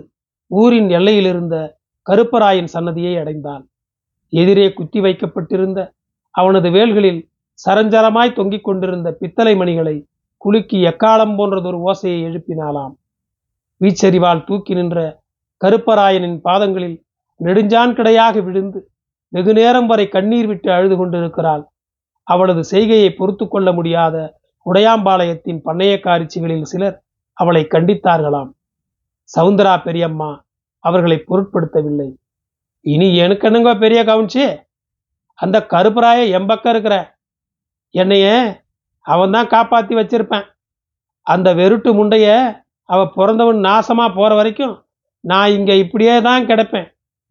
[0.50, 1.56] ஊரின் எல்லையில் இருந்த
[2.06, 3.64] கருப்பராயன் சன்னதியை அடைந்தான்.
[4.32, 5.80] எதிரே குத்தி வைக்கப்பட்டிருந்த
[6.34, 7.20] அவனது வேல்களில்
[7.58, 9.96] சரஞ்சரமாய் தொங்கிக் கொண்டிருந்த பித்தளை மணிகளை
[10.42, 12.94] குலுக்கி எக்காலம் போன்றதொரு ஓசையை எழுப்பினாளாம்.
[13.80, 14.98] வீச்சரிவால் தூக்கி நின்ற
[15.64, 16.98] கருப்பராயனின் பாதங்களில்
[17.40, 18.80] நெடுஞ்சான் கிடையாக விழுந்து
[19.32, 21.64] வெகு நேரம் வரை கண்ணீர் விட்டு அழுது கொண்டிருக்கிறாள்.
[22.28, 24.16] அவளது செய்கையை பொறுத்து கொள்ள முடியாத
[24.66, 26.96] உடையாம்பாளையத்தின் பண்ணையக்காரிச்சிகளில் சிலர்
[27.36, 28.50] அவளை கண்டித்தார்களாம்.
[29.30, 30.30] சவுந்தரா பெரியம்மா
[30.84, 32.08] அவர்களை பொருட்படுத்தவில்லை.
[32.86, 34.44] இனி எனக்கு என்னங்க பெரிய கவுன்சி
[35.38, 36.94] அந்த கருப்பராய எம்பக்கம் இருக்கிற
[37.94, 38.26] என்னைய
[39.06, 40.46] அவன் தான் காப்பாற்றி வச்சிருப்பேன்.
[41.26, 42.26] அந்த வெருட்டு முண்டைய
[42.88, 44.74] அவ பிறந்தவன் நாசமா போற வரைக்கும்
[45.24, 46.88] நான் இங்க இப்படியே தான் கிடப்பேன்.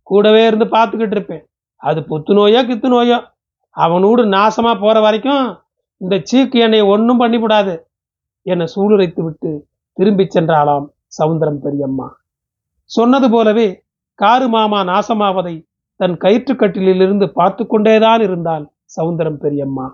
[0.09, 1.43] கூடவே இருந்து பார்த்துக்கிட்டு இருப்பேன்.
[1.83, 3.17] அது புத்து நோயோ கித்து நோயோ
[3.77, 5.45] அவனோடு நாசமா போற வரைக்கும்
[6.01, 7.73] இந்த சீக்கு என்னை ஒன்றும் பண்ணிவிடாது.
[8.45, 9.51] என்னை சூளுரைத்து விட்டு
[9.97, 10.87] திரும்பிச் சென்றாளாம்
[11.17, 12.07] சவுந்தரம் பெரியம்மா.
[12.89, 13.67] சொன்னது போலவே
[14.19, 15.55] காரு மாமா நாசமாவதை
[15.99, 18.65] தன் கயிற்றுக்கட்டிலிருந்து பார்த்து கொண்டேதான் இருந்தாள்
[18.97, 19.87] சவுந்தரம் பெரியம்மா.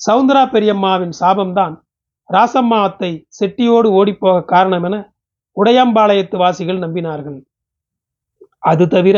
[0.00, 1.74] சவுந்தரா பெரியம்மாவின் சாபம்தான்
[2.28, 4.96] ராசம்மா அத்தை செட்டியோடு ஓடிப்போக காரணம் என
[5.56, 7.38] உடையம்பாளையத்து வாசிகள் நம்பினார்கள்.
[8.70, 9.16] அது தவிர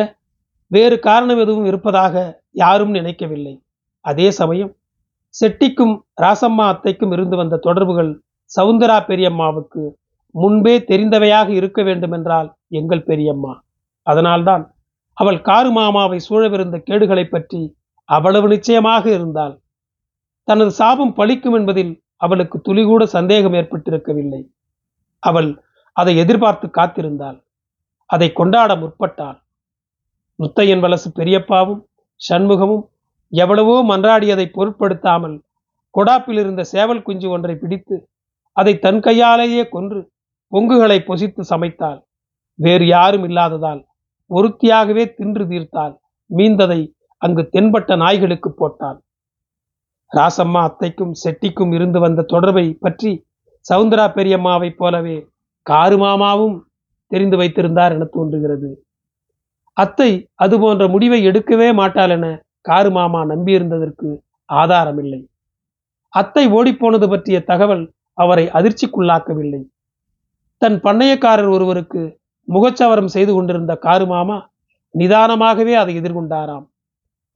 [0.70, 2.14] வேறு காரணம் எதுவும் இருப்பதாக
[2.54, 3.54] யாரும் நினைக்கவில்லை.
[4.04, 4.72] அதே சமயம்
[5.34, 8.12] செட்டிக்கும் ராசம்மா அத்தைக்கும் இருந்து வந்த தொடர்புகள்
[8.50, 9.82] சவுந்தரா பெரியம்மாவுக்கு
[10.34, 12.48] முன்பே தெரிந்தவையாக இருக்க வேண்டுமென்றால்
[12.80, 13.52] எங்கள் பெரியம்மா.
[14.06, 14.64] அதனால்தான்
[15.18, 17.60] அவள் காரு மாமாவை சூழவிருந்த கேடுகளை பற்றி
[18.08, 19.54] அவ்வளவு நிச்சயமாக இருந்தாள்.
[20.48, 24.42] தனது சாபம் பழிக்கும் என்பதில் அவளுக்கு துளிகூட சந்தேகம் ஏற்பட்டிருக்கவில்லை.
[25.22, 25.50] அவள்
[25.96, 27.38] அதை எதிர்பார்த்து காத்திருந்தாள்.
[28.10, 29.38] அதை கொண்டாட முற்பட்டாள்.
[30.38, 31.82] முத்தையன் வலசு பெரியப்பாவும்
[32.22, 32.84] சண்முகமும்
[33.32, 35.36] எவ்வளவோ மன்றாடியதை பொருட்படுத்தாமல்
[35.94, 37.96] கொடாப்பில் இருந்த சேவல் குஞ்சு ஒன்றை பிடித்து
[38.56, 40.00] அதை தன் கையாலேயே கொன்று
[40.52, 42.00] பொங்குகளை பொசித்து சமைத்தாள்.
[42.58, 43.80] வேறு யாரும் இல்லாததால்
[44.30, 45.94] ஒருத்தியாகவே தின்று தீர்த்தாள்.
[46.30, 46.80] மீந்ததை
[47.22, 48.98] அங்கு தென்பட்ட நாய்களுக்கு போட்டாள்.
[50.10, 53.12] ராசம்மா அத்தைக்கும் செட்டிக்கும் இருந்து வந்த தொடர்பை பற்றி
[53.66, 55.16] சவுந்தரா பெரியம்மாவைப் போலவே
[55.66, 56.56] காரு மாமாவும்
[57.10, 58.70] தெரிந்து வைத்திருந்தார் என தோன்றுகிறது.
[59.76, 62.26] அத்தை அது போன்ற முடிவை எடுக்கவே மாட்டாள் என
[62.60, 64.08] காரு மாமா நம்பியிருந்ததற்கு
[64.48, 65.20] ஆதாரமில்லை.
[66.08, 67.84] அத்தை ஓடிப்போனது பற்றிய தகவல்
[68.18, 69.62] அவரை அதிர்ச்சிக்குள்ளாக்கவில்லை.
[70.62, 74.50] தன் பண்ணையக்காரர் ஒருவருக்கு முகச்சவரம் செய்து கொண்டிருந்த காரு மாமா
[74.94, 76.66] நிதானமாகவே அதை எதிர்கொண்டாராம்.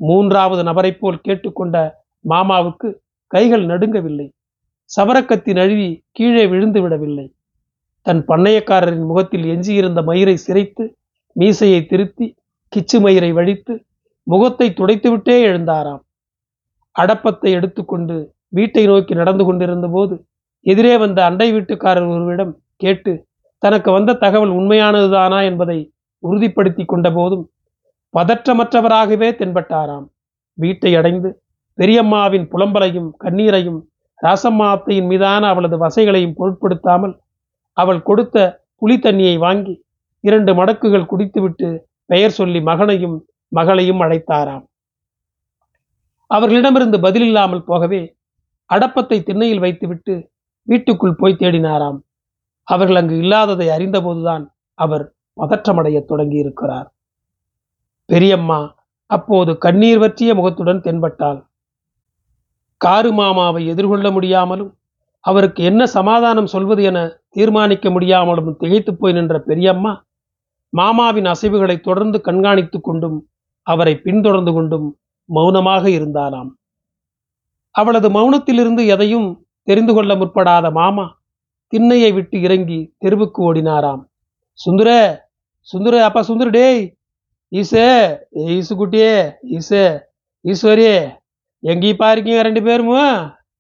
[0.01, 1.77] மூன்றாவது நபரைப் போல் கேட்டுக்கொண்ட
[2.25, 2.89] மாமாவுக்கு
[3.27, 4.27] கைகள் நடுங்கவில்லை.
[4.91, 7.27] சவரக்கத்தி நழுவி கீழே விழுந்து விடவில்லை.
[8.03, 10.85] தன் பண்ணையக்காரரின் முகத்தில் எஞ்சியிருந்த மயிரை சிரைத்து
[11.37, 12.27] மீசையை திருத்தி
[12.73, 13.75] கிச்சு மயிரை வழித்து
[14.27, 16.03] முகத்தை துடைத்துவிட்டே எழுந்தாராம்.
[16.97, 18.17] அடப்பத்தை எடுத்துக்கொண்டு
[18.49, 20.15] வீட்டை நோக்கி நடந்து கொண்டிருந்த போது
[20.67, 23.13] எதிரே வந்த அண்டை வீட்டுக்காரர் ஒருவரிடம் கேட்டு
[23.63, 25.79] தனக்கு வந்த தகவல் உண்மையானதுதானா என்பதை
[26.23, 27.45] உறுதிப்படுத்தி கொண்ட போதும்
[28.15, 30.07] பதற்றமற்றவராகவே தென்பட்டாராம்.
[30.59, 31.29] வீட்டை அடைந்து
[31.79, 33.81] பெரியம்மாவின் புலம்பலையும் கண்ணீரையும்
[34.21, 37.15] ராசம்மா அத்தையின் மீதான அவளது வசைகளையும் பொருட்படுத்தாமல்
[37.77, 38.37] அவள் கொடுத்த
[38.81, 39.75] புளி தண்ணியை வாங்கி
[40.21, 44.65] இரண்டு மடக்குகள் குடித்துவிட்டு பெயர் சொல்லி மகனையும் மகளையும் அழைத்தாராம்.
[46.27, 48.17] அவர்களிடமிருந்து பதிலில்லாமல் போகவே
[48.65, 50.31] அடப்பத்தை திண்ணையில் வைத்துவிட்டு
[50.63, 51.99] வீட்டுக்குள் போய் தேடினாராம்.
[52.63, 56.89] அவர்கள் அங்கு இல்லாததை அறிந்தபோதுதான் அவர் பதற்றமடைய தொடங்கியிருக்கிறார்.
[58.05, 58.75] பெரியம்மா
[59.07, 61.39] அப்போது கண்ணீர் வற்றிய முகத்துடன் தென்பட்டாள்.
[62.77, 64.73] காரு மாமாவை எதிர்கொள்ள முடியாமலும்
[65.21, 66.99] அவருக்கு என்ன சமாதானம் சொல்வது என
[67.31, 70.06] தீர்மானிக்க முடியாமலும் திகைத்து போய் நின்ற பெரியம்மா
[70.73, 73.29] மாமாவின் அசைவுகளை தொடர்ந்து கண்காணித்துக் கொண்டும்
[73.63, 76.59] அவரை பின்தொடர்ந்து கொண்டும் மௌனமாக இருந்தாராம்
[77.71, 81.19] அவளது மௌனத்திலிருந்து எதையும் தெரிந்து கொள்ள முற்படாத மாமா
[81.69, 84.05] திண்ணையை விட்டு இறங்கி தெருவுக்கு ஓடினாராம்.
[84.55, 85.23] சுந்தர
[85.61, 86.97] சுந்தர அப்பா சுந்தர டேய்
[87.53, 90.03] ஈசே ஈசு குட்டியே ஈசே
[90.45, 91.13] ஈஸ்வரியே
[91.61, 92.95] எங்கேயும் இருக்கீங்க ரெண்டு பேரும்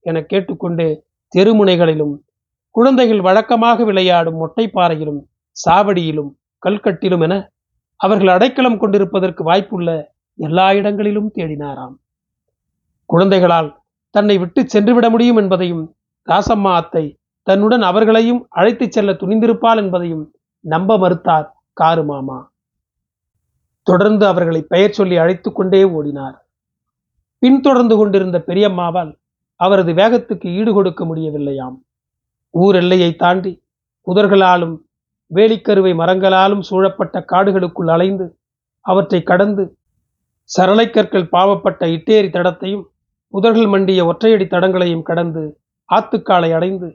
[0.02, 2.20] என கேட்டுக்கொண்டு தெருமுனைகளிலும்
[2.70, 7.34] குழந்தைகள் வழக்கமாக விளையாடும் மொட்டைப்பாறையிலும் சாவடியிலும் கல்கட்டிலும் என
[7.96, 9.90] அவர்கள் அடைக்கலம் கொண்டிருப்பதற்கு வாய்ப்புள்ள
[10.34, 11.94] எல்லா இடங்களிலும் தேடினாராம்.
[13.06, 13.78] குழந்தைகளால்
[14.10, 15.94] தன்னை விட்டு சென்றுவிட முடியும் என்பதையும்
[16.28, 22.54] ராசம்மா அத்தை தன்னுடன் அவர்களையும் அழைத்துச் செல்ல துணிந்திருப்பாள் என்பதையும் நம்ப மறுத்தார் காரு மாமா
[23.82, 26.36] தொடர்ந்து அவர்களை பெயர் சொல்லி அழைத்து கொண்டே ஓடினார்.
[27.38, 29.12] பின்தொடர்ந்து கொண்டிருந்த பெரியம்மாவால்
[29.60, 31.76] அவரது வேகத்துக்கு ஈடு கொடுக்க முடியவில்லையாம்.
[32.50, 33.62] ஊர் எல்லையை தாண்டி
[34.06, 34.74] புதர்களாலும்
[35.30, 38.26] வேலிக்கருவை மரங்களாலும் சூழப்பட்ட காடுகளுக்குள் அலைந்து
[38.86, 39.64] அவற்றை கடந்து
[40.50, 42.84] சரளைக்கற்கள் பாவப்பட்ட இட்டேரி தடத்தையும்
[43.34, 45.42] புதர்கள் மண்டிய ஒற்றையடி தடங்களையும் கடந்து
[45.88, 46.88] ஆத்துக்காலை அடைந்து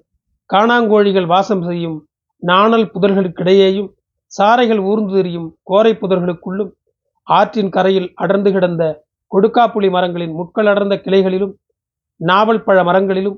[0.50, 1.98] காணாங்கோழிகள் வாசம் செய்யும்
[2.44, 3.90] நாணல் புதர்களுக்கிடையேயும்
[4.32, 6.72] சாரைகள் ஊர்ந்து திரியும் கோரை புதர்களுக்குள்ளும்
[7.28, 8.84] ஆற்றின் கரையில் அடர்ந்து கிடந்த
[9.32, 11.54] கொடுக்காப்புளி மரங்களின் முட்கள் அடர்ந்த கிளைகளிலும்
[12.20, 13.38] நாவல் பழ மரங்களிலும்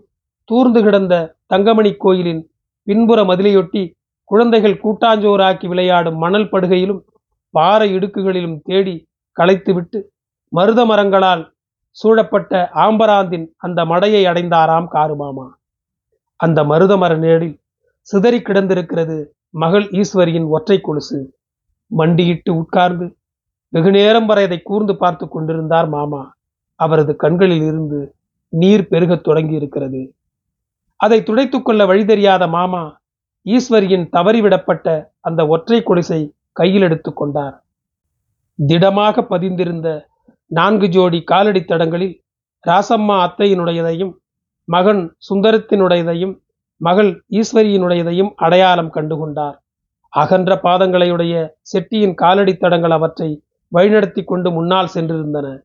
[0.50, 1.14] தூர்ந்து கிடந்த
[1.48, 2.42] தங்கமணி கோயிலின்
[2.88, 3.84] பின்புற மதிலையொட்டி
[4.24, 7.02] குழந்தைகள் கூட்டாஞ்சோறாக்கி விளையாடும் மணல் படுகையிலும்
[7.50, 9.08] பாறை இடுக்குகளிலும் தேடி
[9.38, 10.02] களைத்துவிட்டு
[10.48, 11.54] மருத மரங்களால்
[11.90, 15.48] சூழப்பட்ட ஆம்பராந்தின் அந்த மடையை அடைந்தாராம் காருமாமா.
[16.36, 17.60] அந்த மருதமர நிழலில்
[18.02, 21.36] சிதறி கிடந்திருக்கிறது மகள் ஈஸ்வரியின் ஒற்றை கொலுசு.
[21.88, 23.18] மண்டியிட்டு உட்கார்ந்து
[23.70, 26.34] வெகு நேரம் வரை அதை கூர்ந்து பார்த்து கொண்டிருந்தார் மாமா.
[26.76, 28.16] அவரது கண்களில் இருந்து
[28.50, 30.16] நீர் பெருகத் தொடங்கி இருக்கிறது
[30.96, 33.02] அதை துடைத்துக் கொள்ள வழி தெரியாத மாமா
[33.46, 37.64] ஈஸ்வரியின் தவறிவிடப்பட்ட அந்த ஒற்றை கொலுசை கையில் எடுத்துக் கொண்டார்.
[38.56, 40.06] திடமாக பதிந்திருந்த
[40.46, 42.24] நான்கு ஜோடி காலடி தடங்களில்
[42.68, 44.14] ராசம்மா அத்தையினுடையதையும்
[44.66, 46.42] மகன் சுந்தரத்தினுடையதையும்
[46.78, 49.56] மகள் ஈஸ்வரியினுடையதையும் அடையாளம் கண்டுகொண்டார்
[50.10, 53.44] அகன்ற பாதங்களையுடைய செட்டியின் காலடி தடங்கள் அவற்றை
[53.76, 55.60] வழிநடத்தி கொண்டு முன்னால் சென்றிருந்தன.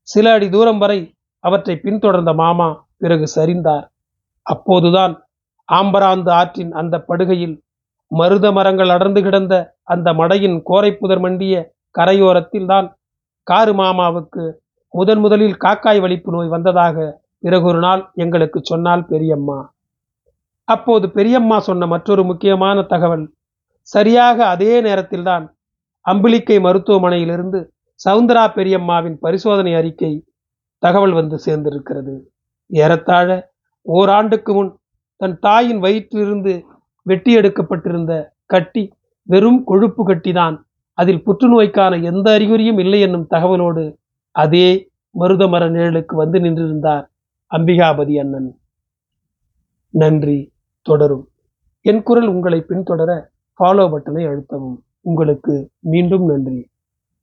[0.00, 3.86] சில அடி தூரம் வரை அவற்றை பின்தொடர்ந்த மாமா பிறகு சரிந்தார்.
[4.42, 5.27] அப்போதுதான்
[5.68, 7.56] ஆம்பராந்து ஆற்றின் அந்த படுகையில்
[8.10, 9.54] மருத மரங்கள் அடர்ந்து கிடந்த
[9.84, 11.54] அந்த மடையின் கோரைப்புதர் மண்டிய
[11.94, 12.86] கரையோரத்தில் தான்
[13.46, 14.44] காரு மாமாவுக்கு
[14.94, 16.96] முதன் முதலில் காக்காய் வலிப்பு நோய் வந்ததாக
[17.38, 19.58] பிறகொரு நாள் எங்களுக்கு சொன்னால் பெரியம்மா.
[20.68, 23.26] அப்போது பெரியம்மா சொன்ன மற்றொரு முக்கியமான தகவல்
[23.88, 25.44] சரியாக அதே நேரத்தில்தான்
[26.06, 27.60] அம்பிலிக்கை மருத்துவமனையிலிருந்து
[28.00, 30.12] சவுந்தரா பெரியம்மாவின் பரிசோதனை அறிக்கை
[30.82, 32.14] தகவல் வந்து சேர்ந்திருக்கிறது.
[32.70, 33.28] ஏறத்தாழ
[33.86, 34.70] ஓராண்டுக்கு முன்
[35.18, 36.62] தன் தாயின் வயிற்றிலிருந்து
[37.02, 38.12] வெட்டி எடுக்கப்பட்டிருந்த
[38.46, 40.56] கட்டி வெறும் கொழுப்பு கட்டிதான்.
[40.94, 43.84] அதில் புற்றுநோய்க்கான எந்த அறிகுறியும் இல்லை என்னும் தகவலோடு
[44.30, 44.68] அதே
[45.20, 47.04] மருதமர நிழலுக்கு வந்து நின்றிருந்தார்
[47.50, 48.48] அம்பிகாபதி அண்ணன்.
[49.90, 50.38] நன்றி
[50.82, 51.28] தொடரும்.
[51.80, 53.10] என் குரல் உங்களை பின்தொடர
[53.58, 54.78] ஃபாலோ பட்டனை அழுத்தவும்.
[55.00, 56.68] உங்களுக்கு மீண்டும் நன்றி.